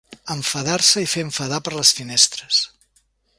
[0.35, 2.63] Enfadar-se i fer enfadar per les finestres.